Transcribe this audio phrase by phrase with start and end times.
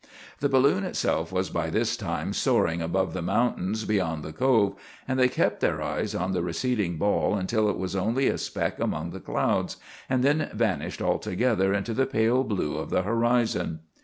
[0.39, 4.73] The balloon itself was by this time soaring above the mountains beyond the Cove,
[5.07, 8.79] and they kept their eyes on the receding ball until it was only a speck
[8.79, 9.77] among the clouds
[10.09, 13.81] and then vanished altogether into the pale blue of the horizon.